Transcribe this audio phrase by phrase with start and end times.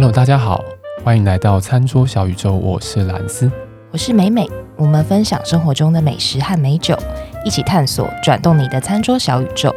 [0.00, 0.64] Hello，大家好，
[1.04, 3.52] 欢迎来到餐桌小宇宙，我是蓝斯，
[3.90, 6.96] 我是美美，我们分享生活中的美食和美酒，
[7.44, 9.70] 一起探索转动你的餐桌小宇宙。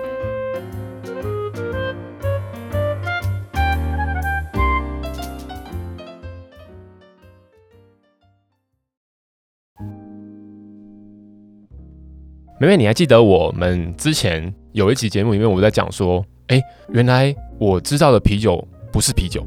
[12.57, 16.61] 美美，你还记得我们之前有一期节目里面，我在讲说，哎，
[16.93, 19.45] 原来我知道的啤酒不是啤酒。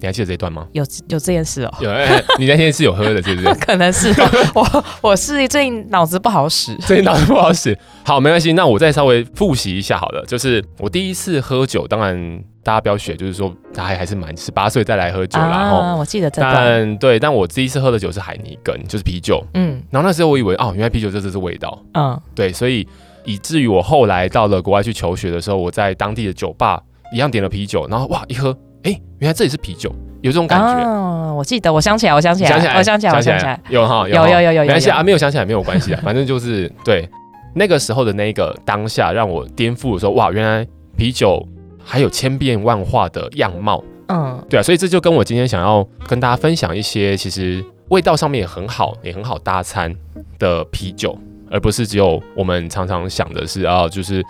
[0.00, 0.66] 你还记得这一段吗？
[0.72, 1.74] 有有这件事哦。
[1.80, 3.54] 有，欸、你那天是有喝的，是不是？
[3.58, 4.14] 可能是
[4.54, 7.76] 我，我是最近脑子不好使， 最近脑子不好使。
[8.04, 10.24] 好，没关系，那我再稍微复习一下好了。
[10.26, 15.48] 就是我第一次喝酒，当然大家不要学，就是说他还还是满十八岁再来喝酒啦。
[15.48, 16.54] 然后、啊、我记得这段。
[16.54, 19.44] 但对，但我第一次喝的酒是海尼根，就是啤酒。
[19.54, 19.82] 嗯。
[19.90, 21.82] 然后那时候我以为哦，原来啤酒这这是味道。
[21.94, 22.18] 嗯。
[22.34, 22.86] 对，所以
[23.24, 26.80] 以至于我后来到了国外去求学的时候，我在当地的酒吧
[27.12, 29.92] 一样点了啤酒，然后哇一喝，哎，原来这里是啤酒。
[30.20, 37.08] 有这种感觉，哦，我记得，我想起来，我想起来，想起来，我想起来，我想起来，有哈，有有有有，没关系啊，没有想起来没有关系啊，反正就是对
[37.54, 41.46] 那个时候的那个当下，让我颠覆的时候，哇，原来啤酒
[41.84, 49.94] 还有千变万化的样貌，嗯，对啊，所以这就跟我今天想要跟大家分享一些，其实味道上面也很好，也很好搭餐
[50.40, 51.16] 的啤酒，
[51.50, 54.24] 而不是只有我们常常想的是啊，就是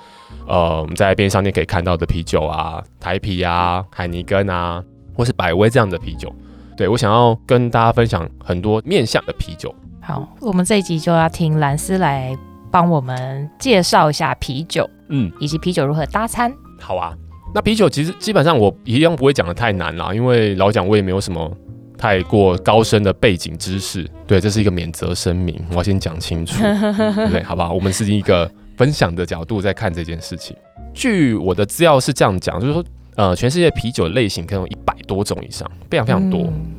[0.47, 4.83] 呃我们在便利商店可以看到的啤酒啊，台啤啊，海尼根啊。
[5.19, 6.33] 或是百威这样的啤酒，
[6.77, 9.75] 对，我想要跟大家分享很多面向的啤酒。
[10.01, 12.39] 好，我们这一集就要听兰斯来
[12.71, 16.55] 帮我们介绍一下啤酒，嗯，以及啤酒如何搭餐。
[16.79, 17.13] 好啊，
[17.53, 21.53] 那啤酒其实基本上我一样不会讲的太难啦，因为老讲我也没有什么
[21.99, 24.09] 太过高深的背景知识。
[24.27, 26.63] 对，这是一个免责声明，我要先讲清楚，
[27.31, 27.75] 对，好不好？
[27.75, 30.57] 我们是一个分享的角度在看这件事情。
[30.95, 32.83] 据我的资料是这样讲，就是说。
[33.19, 36.43] 呃，全世界啤酒类型可能有一百多种以上，非常非常多。
[36.43, 36.71] 嗯、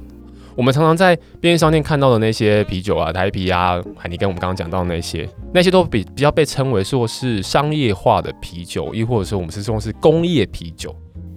[0.55, 10.95] 我们常常在便利商店看到的那些啤酒啊，台啤啊，海尼根，我们刚刚讲到的那些，那些都比比较被称为说是商业化的啤酒，亦或者说我们是说是工业啤酒。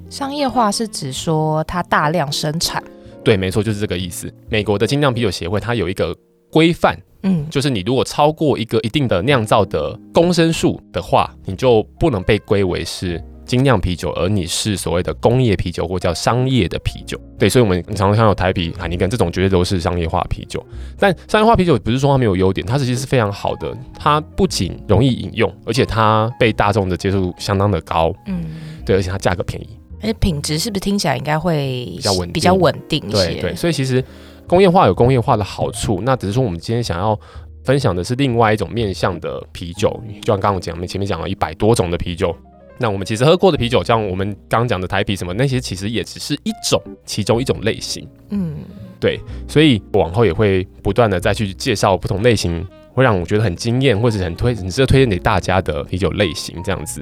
[0.09, 2.81] 商业化是指说它大量生产？
[3.25, 4.33] 对，没错，就是这个意思。
[4.49, 6.16] 美国的精酿啤酒协会它有一个
[6.50, 13.22] 规范，嗯，就是你如果超过一个一定的酿造的公升数的话，你就不能被归为是。
[13.44, 20.65] 精酿啤酒，而你是所谓的工业啤酒或叫商业的啤酒，对，所以我们常常看到台啤、海尼根这种绝对都是商业化啤酒。
[20.97, 23.77] 但商业化啤酒不是说它没有优点，它其实是非常好的。
[23.99, 28.44] 它不仅容易饮用，而且它被大众的接受度相当的高，嗯，
[28.87, 29.69] 对，而且它价格便宜，
[30.02, 33.34] 而且品质是不是听起来应该会比较稳定，比较稳定一些？
[33.34, 34.04] 对对，所以其实
[34.46, 37.18] 工业化有工业化的好处，那只是说我们今天想要
[37.64, 39.88] 分享的是另外一种面向的啤酒，
[40.20, 42.36] 就像刚刚我讲，我们前面讲了一百多种的啤酒。
[42.78, 48.08] 那我们其实喝过的啤酒，像我们刚刚讲的台啤什么那些，其实也只是一种其中一种类型。
[48.30, 48.56] 嗯，
[48.98, 57.00] 对，所以往后也会不断的再去介绍不同类型，会让我觉得很惊艳或者很推很值得推荐给大家的啤酒类型这样子。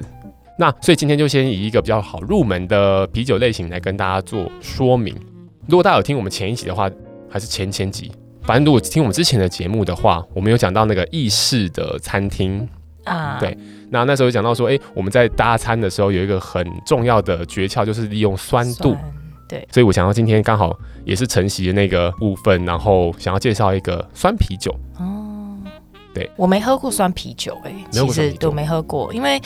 [0.57, 5.15] 那所以今天就先以一个比较好入门的啤酒类型来跟大家做说明。
[5.67, 6.89] 如果大家有听我们前一集的话，
[7.29, 8.11] 还是前前集，
[8.43, 12.67] 反正如果听我们之前的节目的话，我们有讲到那个意式的餐厅
[13.05, 13.57] 啊，对。
[13.89, 18.93] 那那时候讲到说，哎、欸，我们在搭餐的时候有一个很重要的诀窍，就是利用酸度。
[18.93, 19.13] 酸，
[19.49, 19.67] 对。
[19.71, 24.73] 所以我想要今天刚好也是晨曦的那个部分，然后想要介绍一个酸啤酒。
[24.97, 25.57] 哦，
[26.13, 29.41] 对，我没喝过酸啤酒，欸，哎，其实都没喝过，因为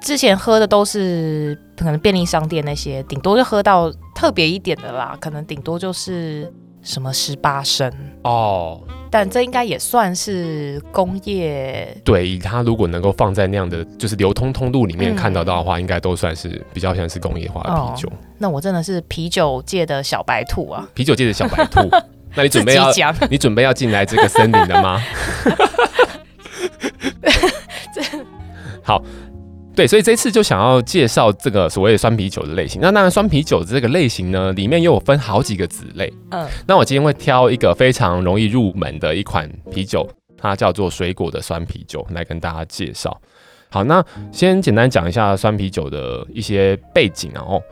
[0.00, 6.52] 之前喝的都是可能便利商店那些，顶多就喝到特别一点的啦，可能顶多就是。
[6.80, 7.92] 什么十八升
[8.22, 8.80] 哦？
[9.10, 11.94] 但这应该也算是工业。
[12.04, 18.08] 对，以它如果能够放在那样的就是流通通路里面看得到的话，嗯、应该都算是比较像是工业化的啤酒。
[18.08, 20.88] 哦、那我真的是啤酒界的小白兔啊！
[20.94, 21.80] 啤酒界的小白兔，
[22.36, 22.92] 那你准备要
[23.28, 25.02] 你准备要进来这个森林了吗？
[27.92, 28.02] 这
[28.84, 29.02] 好。
[29.78, 32.80] 对，所以这次就想要介绍这个所谓的酸啤酒的类型。
[32.82, 36.12] 那当然，酸啤酒的这个类型呢，里面又有分好几个子类。
[36.32, 40.04] 嗯，那我今天会挑一个非常容易入门的一款啤酒，
[40.36, 43.16] 它叫做水果的酸啤酒，来跟大家介绍。
[43.70, 47.44] 好，那先简单讲一下酸啤酒的一些背景啊。
[47.46, 47.62] 哦，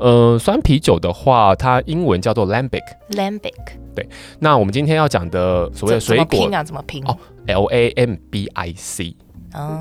[0.00, 2.84] 呃，酸啤酒的话，它英文叫做 Lambic。
[3.12, 3.54] Lambic。
[3.96, 4.06] 对，
[4.38, 6.62] 那我们今天要讲的所谓的水果拼啊？
[6.62, 7.02] 怎么拼？
[7.06, 7.16] 哦
[7.46, 9.16] ，L A M B I C。
[9.54, 9.80] 哦，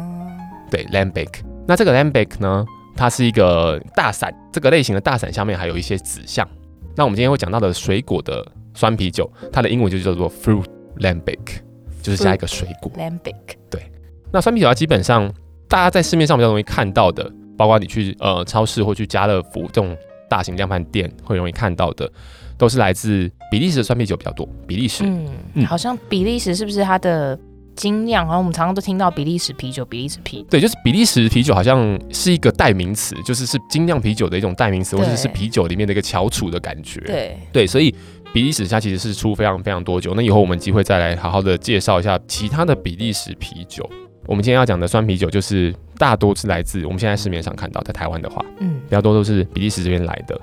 [0.72, 1.28] 对，Lambic。
[1.66, 2.66] 那这个 Lambic 呢，
[2.96, 6.48] 它是一个大伞，这个类型的大伞下面还有一些指向。
[6.96, 10.66] 那我们今天会讲到的水果的酸啤酒，它的英文就叫做 Fruit
[10.98, 11.62] Lambic，
[12.02, 12.92] 就是加一个水果。
[12.98, 13.56] Lambic。
[13.70, 13.92] 对。
[14.32, 15.32] 那酸啤酒它基本上
[15.68, 19.96] 大家在市面上比较容易看到的，包括你去呃超市或去家乐福这种
[20.30, 22.12] 大型量贩店会容易看到的，
[22.58, 24.48] 都是来自比利时的酸啤酒比较多。
[24.68, 27.40] 比利时，嗯，嗯好像比利时是不是它的
[27.76, 28.26] 精酿？
[28.26, 30.46] 好像我们常常都听到比利时啤酒，比利时啤。
[30.50, 37.00] 对，就是比利时啤酒好像是一个代名词，就是是精酿啤酒的一种代名词，或者是啤酒里面的一个翘楚的感觉。
[37.02, 37.94] 对对，所以
[38.34, 40.14] 比利时它其实是出非常非常多酒。
[40.16, 43.88] 那以后我们机会再来好好的介绍一下其他的比利时啤酒。
[44.26, 50.40] 我们今天要讲的酸啤酒，就是大多是来自我们现在市面上看到，在台湾的话，嗯，比较多都是比利时这边来的。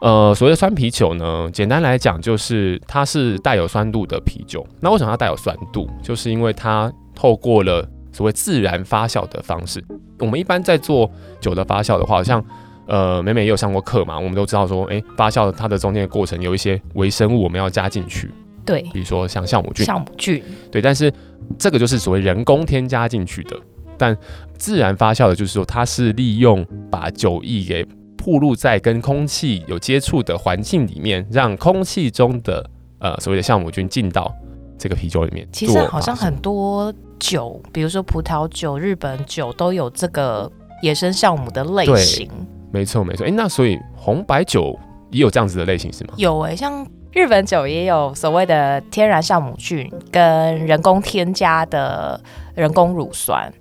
[0.00, 4.66] 呃，所谓的酸啤酒呢，简单来讲就是它是带有酸度的啤酒。
[4.80, 5.88] 那为什么它带有酸度？
[6.02, 9.84] 就是因为它透过了所谓自然发酵的方式。
[10.18, 11.10] 我们一般在做
[11.40, 12.42] 酒的发酵的话，好像
[12.86, 18.30] 呃，美美也有上过课嘛，我们都知道说，哎，发酵它的中间的过程有一些微生物我们要加进去，
[18.64, 20.42] 对，比如说像酵母菌，酵母菌，
[20.72, 21.12] 对，但是
[21.58, 23.56] 这个就是所谓人工添加进去的。
[23.96, 24.16] 但
[24.56, 27.86] 自然发酵的，就是说它是利用把酒液给
[28.22, 32.68] 暴露在跟空气有接触的环境里面，让空气中的
[32.98, 34.32] 呃所谓的酵母菌进到
[34.78, 35.48] 这个啤酒里面。
[35.50, 40.50] 其实好像很多酒，比如说葡萄酒、日本酒都有这个
[40.82, 42.30] 野生酵母的类型。
[42.70, 44.78] 没错没错，哎，那所以红白酒
[45.10, 46.14] 也有这样子的类型是吗？
[46.16, 52.20] 有哎，像日本酒也有所谓的天然酵母菌跟人工添加的
[52.54, 53.52] 人工乳酸。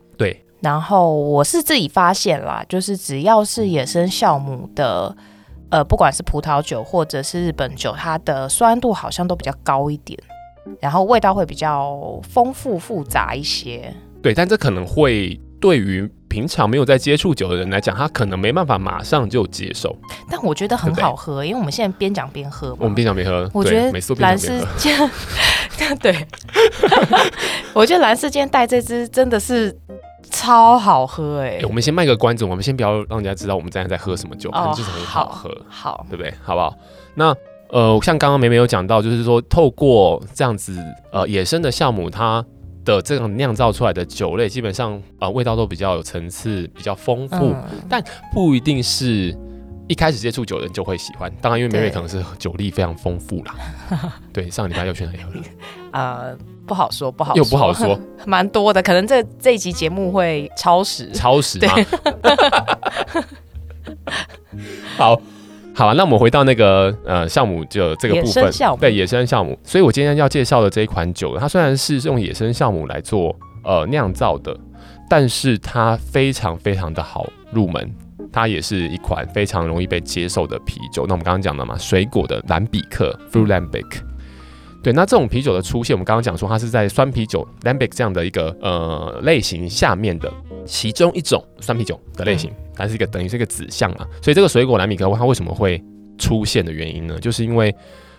[0.61, 5.15] 然后我是自己发现啦，就是只要是野生酵母的，
[5.69, 10.19] 呃，不管是葡萄酒或者是日本酒，它的酸度好像都比较高一点，
[10.81, 13.93] 然后味道会比较丰富复杂一些。
[14.21, 19.95] 对，但这可能会对于平常没有在接触酒的人来讲，他可能没办法马上就接受。
[20.29, 22.79] 但我觉得很好喝，对因为我们现在边讲边喝嘛。
[22.81, 25.09] 我们边讲边喝，我觉得兰斯坚，
[25.99, 26.27] 对，
[27.73, 29.73] 我觉得兰斯坚带这支真的是。
[30.29, 31.65] 超好喝哎、欸欸！
[31.65, 36.33] 我们先卖个关子，我们先不要让人家知道我们现在在喝什么酒，哦、就是很好喝，好，好对不对？
[36.43, 36.73] 好不好？
[37.15, 37.35] 那
[37.69, 40.77] 呃，像刚刚梅梅有讲到，就是说透过这样子
[41.11, 42.43] 呃野生的酵母，它
[42.83, 48.03] 的这种酿造出来的酒类，基本上呃味道都比较有层次，比较丰富，嗯、但
[48.33, 49.37] 不一定是
[49.89, 51.29] 一开始接触酒的人就会喜欢。
[51.41, 53.55] 当然，因为美美可能是酒力非常丰富啦。
[54.31, 55.41] 对，上个礼拜又去哪里喝了？
[55.91, 56.37] 呃。
[56.69, 61.73] 不好说，不好说，又不好说， 蛮多的，可能这这一集节目会超时，超时吗？
[61.73, 61.85] 对
[64.95, 65.19] 好，
[65.73, 69.57] 好啊，那我们回到那个呃酵母就这个部分，对野生酵母。
[69.63, 74.55] 所以我今天要介绍的这一款酒，它虽然是用野生酵母来做呃酿造的，
[75.09, 77.91] 但是它非常非常的好入门，
[78.31, 81.05] 它也是一款非常容易被接受的啤酒。
[81.07, 84.01] 那我们刚刚讲了嘛，水果的蓝比克 （Fruit Lambic）。
[84.81, 90.31] 对，那这种啤酒的出现，我们刚刚讲说，它是在酸啤酒 Lambic 这样的一个呃类型下面的
[90.65, 94.07] 其中一种酸啤酒的类型，它是一个等于是一个子项嘛。
[94.21, 95.83] 所以这个水果蓝比克它为什么会
[96.17, 97.19] 出现的原因呢？
[97.19, 97.69] 就是因为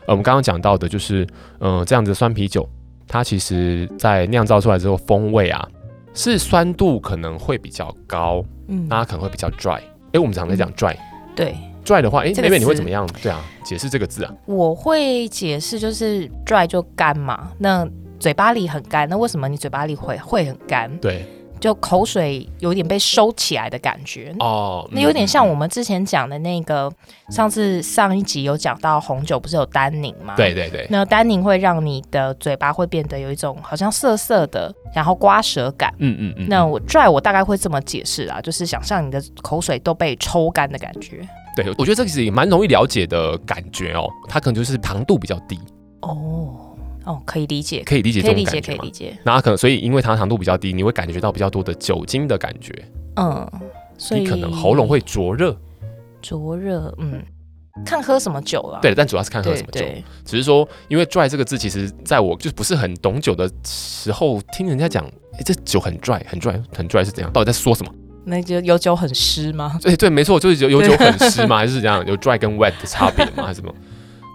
[0.06, 1.26] 呃我们刚刚讲到的，就是
[1.60, 2.68] 呃这样子的酸啤酒，
[3.08, 5.66] 它其实在酿造出来之后，风味啊
[6.12, 9.80] 是酸度可能会比较高，嗯，那它可能会比较 dry。
[10.12, 10.96] 哎，我们常在讲 dry，
[11.34, 11.54] 对。
[11.82, 13.08] dry 的话，哎，妹妹你会怎么样？
[13.22, 14.32] 对啊，解释这个字啊。
[14.44, 20.94] 我会解释，就是 dry 就干嘛，那嘴巴里很干，那为什么你嘴巴里会会很干？
[20.98, 21.26] 对。
[21.60, 26.90] 就口水有点被收起来的感觉哦，那有点像我们之前讲的那个，
[27.28, 30.34] 嗯、上次上一集有讲到红酒不是有单宁吗？
[30.36, 35.94] 对对对，那单宁会让你的嘴巴会变得有一种好像涩涩的，然后刮舌感。
[35.98, 36.46] 嗯嗯嗯。
[36.48, 41.20] 那我 dry 我大概会这么解释啊，就是想象你的口水都被抽干的感觉。
[41.54, 45.58] 对，我觉得这其实也蛮容易了解的感觉哦，它可能就是糖度比较低
[46.00, 46.69] 哦。
[47.10, 49.18] 哦，可以理解，可以理解，可以理解，可以理解。
[49.24, 52.72] 那可能所以，因为它糖度比较低，你会感觉到比较多的酒精的感觉。
[53.16, 53.50] 嗯，
[53.98, 55.56] 所以你可能喉咙会灼热。
[56.22, 57.20] 灼热，嗯，
[57.84, 58.78] 看喝什么酒了。
[58.80, 59.84] 对，但主要是看喝什么酒。
[60.24, 67.32] 只是说，因为 dry 这个字，其实在我就不是很懂酒的时候，听人家讲，哎，这酒很 dry，很 dry，很 dry 是怎样？
[67.32, 67.92] 到底在说什么？
[68.24, 69.76] 那就有酒很湿吗？
[69.82, 71.56] 对对，没错，就是有有酒很湿吗？
[71.56, 72.06] 还是怎样？
[72.06, 73.44] 有 dry 跟 wet 的差别吗？
[73.46, 73.74] 还是什么？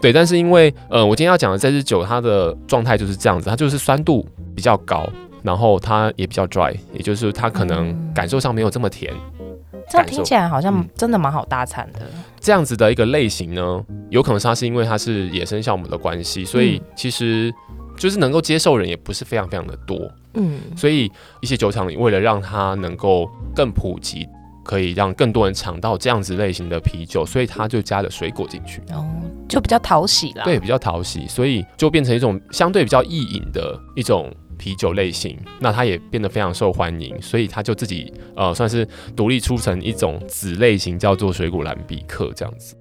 [0.06, 4.24] 对，但是因为呃，我今天要讲的这支酒，它的状态就是这样子，它就是酸度
[4.56, 5.10] 比较高，
[5.42, 9.12] 然后它也比较 dry，也就是它可能感受上没有这么甜。
[9.40, 12.24] 嗯、这样听起来好像真的蛮好搭餐的、嗯。
[12.40, 17.52] 这样子的一个类型呢，有可能它是因为它是野生酵母的关系，所以其实
[17.98, 20.00] 就是能够接受人也不是非常非常的多。
[20.36, 24.30] 嗯，所以一些酒厂为了让它能够更普及。
[24.66, 29.06] 可以让更多人尝到这样子类型的啤酒，所以他就加了水果进去，哦，
[29.48, 30.44] 就比较讨喜啦。
[30.44, 35.38] 对，比较讨喜，所以就变成一种相对比较易饮的一种啤酒类型。
[35.60, 42.76] 那它也变得非常受欢迎，所以他就自己呃算是独立出成一种子类型，叫做水果蓝比克这样子。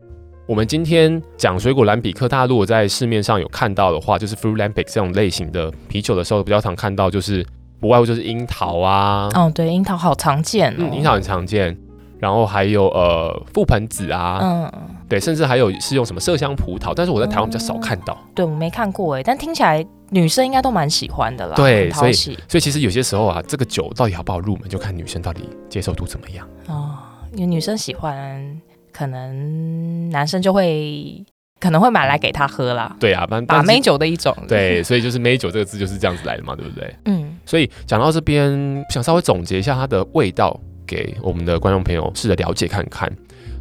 [0.46, 7.44] 我们今天讲水果蓝比克，大家如果在市面上有看到的话，就是 Fruit Lambic 这种类型的啤酒的时候，比较常看到就是
[7.80, 9.28] 不外乎就是樱桃啊。
[9.34, 10.76] 哦，对，樱桃好常见哦。
[10.78, 11.76] 嗯，樱桃很常见。
[12.20, 14.72] 然后还有呃覆盆子啊，嗯，
[15.06, 18.16] 对，甚至还有是用什么麝香葡萄，但是我在台湾比较少看到。
[18.18, 21.54] 嗯、对，我没看过哎，但听起来女生应该都蛮喜欢的啦。
[21.54, 26.48] 对，所以所以其实有些时候啊，这个酒到底好不好入门，就看女生到底接受度怎么样。
[26.68, 26.94] 哦，
[27.34, 28.58] 因为女生喜欢，
[28.90, 31.22] 可能男生就会
[31.60, 32.96] 可能会买来给她喝啦。
[32.98, 34.34] 对啊，把美酒的一种。
[34.48, 36.94] 对， 所以就是美酒这个字就是这样子来的嘛，对不对？
[37.04, 37.23] 嗯。
[37.46, 40.60] 所以讲到这边，想稍微总结一下它的味道。
[40.86, 43.10] 给我们的观众朋友试着了解看看，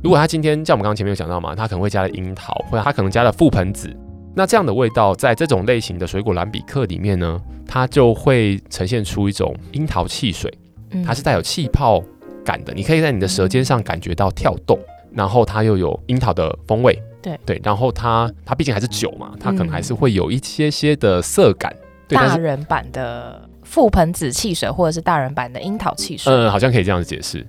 [0.04, 3.90] 如果他今天像我们刚刚前面有讲到嘛，他可能会加了樱桃，或者他可能加了覆盆子，
[4.36, 10.54] 那这样的味道在这种类型的水果蓝比克里面呢，它就会呈现出一种樱桃汽水，
[11.06, 12.04] 它是带有气泡
[12.44, 14.78] 感的，你可以在你的舌尖上感觉到跳动，
[15.13, 21.74] 然后它又有樱桃的风味，对对，然后它它毕竟还是酒嘛，它可能还是会有一些些的涩感，
[22.06, 23.50] 对，大人版的。
[23.63, 27.46] 覆盆子汽水，或者是大人版的樱桃汽水，嗯，好像可以这样子解释。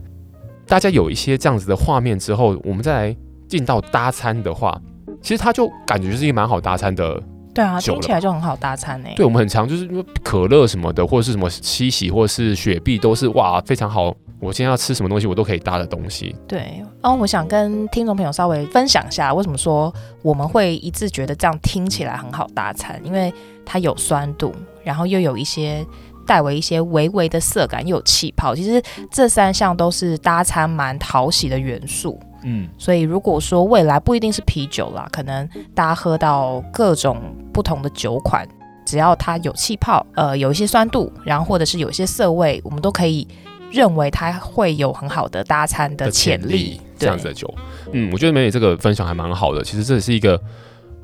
[0.66, 3.16] 大家有一些这样子的画面之后，我们再来
[3.46, 4.80] 进到搭餐的话，
[5.20, 7.22] 其实它就感觉就是一个蛮好搭餐的。
[7.54, 9.08] 对啊，听起来就很好搭餐呢。
[9.14, 9.88] 对，我们很常就是
[10.24, 14.12] 可乐什么的，或者是什么七喜，或者是雪碧，都是哇非常好。
[14.40, 16.34] 我今天要吃什么东西，我都可以搭的东西。
[16.48, 23.32] 对，然后我想跟听众朋友稍微分享一下，为什么说我们会一致觉得这样听起来很好搭餐，因为
[23.64, 24.52] 它有酸度，
[24.84, 25.84] 然后又有一些。
[26.26, 32.18] 带为一些微微的色感，又有气泡，其实这三项都是搭餐蛮讨喜的元素。
[32.44, 37.20] 嗯，所以如果说未来不一定是啤酒啦，可能大家喝到各种
[37.52, 38.48] 不同的酒款，
[38.86, 43.28] 只要它有气泡，呃，有一些酸度，然后或者是有一些涩味，我们都可以
[43.70, 46.52] 认为它会有很好的搭餐的潜力。
[46.52, 47.54] 力这样子的酒，
[47.92, 49.62] 嗯，我觉得美美这个分享还蛮好的。
[49.62, 50.40] 其实这是一个。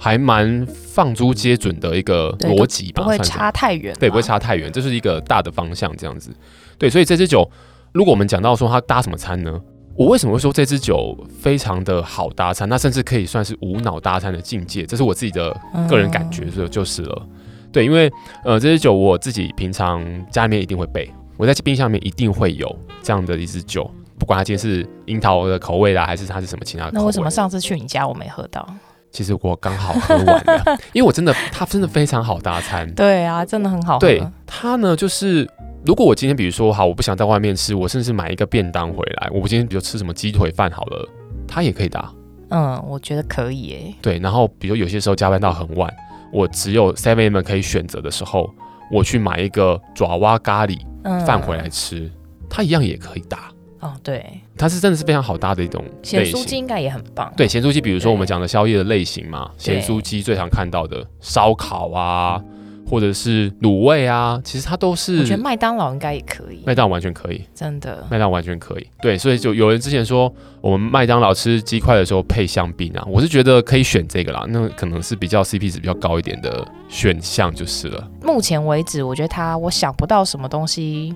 [0.03, 6.31] 还蛮放诸皆准的一个逻辑吧，不会差太远，对，不会差太远，这是一个大的方向，这样子。
[6.79, 7.47] 对，所以这支酒，
[7.93, 9.61] 如果我们讲到说它搭什么餐呢？
[9.95, 12.67] 我为什么会说这支酒非常的好搭餐？
[12.67, 15.55] 那甚至可以算是无脑搭餐的境界，这是我自己的
[15.87, 17.27] 个人感觉，所以就是了。
[17.71, 18.11] 对，因为
[18.43, 27.01] 呃，这支酒我自己平常家里面一定会备，我在冰箱里面一定会有这样的一支酒，不管它今天是樱桃的口味啦，还是它是什么其他的口味。
[27.01, 28.67] 那为什么上次去你家我没喝到？
[29.11, 32.89] 其实我刚好喝完了， 因为我真的，它真的非常好搭餐。
[32.95, 34.01] 对啊，真的很好喝。
[34.01, 35.49] 对，它呢，就是
[35.85, 41.09] 如果我今天比如说好，我不想在外面吃，我甚至买一个便当回来，我今天比如吃什么鸡腿饭好了，
[41.49, 42.11] 它也可以搭。
[42.51, 43.95] 嗯，我觉得可以诶。
[44.03, 45.93] 对，然后比如有些时候加班到很晚，
[46.33, 48.53] 我只有 7-Eleven 可以选择的时候，
[48.91, 50.79] 我去买一个爪哇咖喱
[51.25, 52.11] 饭回来吃，嗯、
[52.49, 53.51] 它一样也可以搭。
[53.81, 54.25] 哦，对，
[54.59, 55.83] 它是真的是非常好搭的一种。
[56.03, 57.33] 咸酥鸡应该也很棒。
[57.37, 62.39] 对，咸酥鸡，比如说我们讲的宵夜的类型嘛，咸酥鸡最常看到的烧烤啊，
[62.87, 65.21] 或者是卤味啊，其实它都是。
[65.21, 66.63] 我觉得麦当劳应该也可以。
[66.67, 68.05] 麦当劳完全可以，真的。
[68.11, 68.87] 麦当劳完全可以。
[69.01, 78.11] 对，所以就有人之前说，我们麦当劳吃鸡块的时候配香槟啊，我是觉得可以选这个啦，那可能是比较 CP 值比较高一点的选项就是了。
[78.23, 81.15] 目前为止，我觉得它我想不到什么东西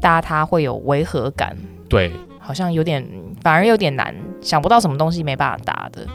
[0.00, 1.54] 搭它会有违和感。
[1.92, 3.06] 对，好像有点，
[3.42, 6.06] 反而有点难，想不到什么东西没办法搭的。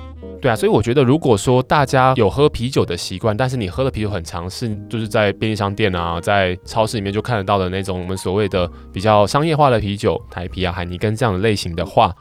[0.41, 12.11] 对啊，所以我觉得，如果说大家有喝啤酒的习惯，但是你喝的啤酒很常是就是在便利商店啊，在超市里面就看得到的那种我们所谓的比较商业化的啤酒，台啤啊、海尼根这样的类型的话，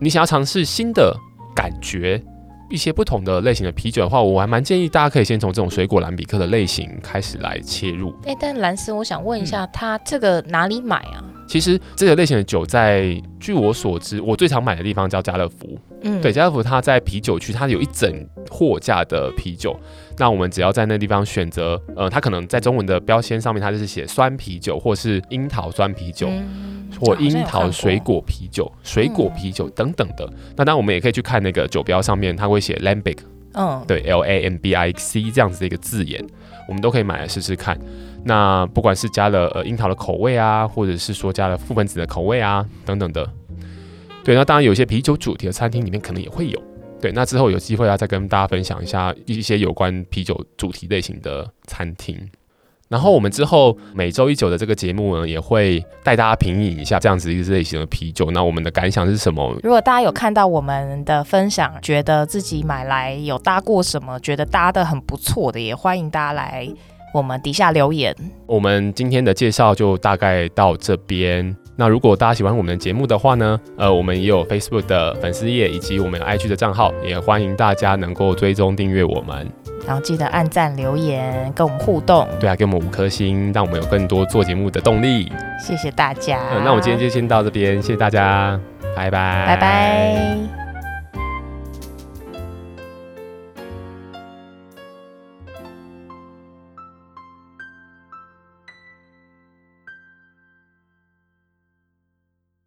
[0.00, 1.12] 你想要尝试新的
[1.52, 2.22] 感觉，
[2.70, 8.14] 一些不同的类型的啤酒的话，我还蛮建议大家可以先从这种水果蓝比克的类型开始来切入。
[8.24, 11.24] 哎，但蓝斯，我想问一下，它、嗯、这个哪里买啊？
[11.48, 15.78] 其实这个类型的酒在，在据我所知，我最常买的地方叫家乐福。
[16.02, 19.78] 嗯，对，家乐福它在啤酒区，它有一整货架的啤酒。
[20.18, 30.30] 那我们只要在那地方选择，呃，它可能在中文的标签上面，它就是写酸啤酒，或是樱桃酸啤酒，嗯、或樱桃水果啤酒、水果啤酒等等的。
[30.56, 33.18] 那当然，我们也可以去看那个酒标上面，它会写 Lambic，
[33.54, 36.22] 嗯，对，L A M B I C 这样子的一个字眼，
[36.68, 37.78] 我们都可以买来试试看。
[38.24, 43.26] 那不管是加了呃樱桃的口味啊，或者是说加了覆盆子的口味啊，等等的，
[44.22, 46.62] 对，那当然有些啤酒主题的餐厅里面可能也会有，
[47.00, 52.16] 对，那之后有机会要再跟大家分享一下一些有关啤酒主题类型的餐厅。
[52.88, 58.32] 然后我们之后每周一九的这个节目呢，也会带大家品饮一下这样子一个类型的啤酒。
[58.32, 59.56] 那我们的感想是什么？
[59.62, 66.68] 如果大家有看到我们的分享，觉得自己买来有搭过什么，觉得搭的很不错的，也欢迎大家来。
[67.14, 68.14] 我们底下留言。
[68.46, 71.56] 我们今天的介绍就大概到这边。
[71.80, 79.50] 那如果大家喜欢我们的节目的话呢，呃，我们也有 Facebook 的粉丝页以及我们 IG 的账号，也欢迎大家能够追踪订阅我们。
[79.86, 82.28] 然后记得按赞、留言，跟我们互动。
[82.38, 85.32] 对啊，给我们五颗星，让我们有更多做节目的动力。
[85.58, 86.38] 谢谢大家。
[86.52, 88.60] 嗯，那我今天就先到这边，谢谢大家，
[88.94, 90.59] 拜拜，拜拜。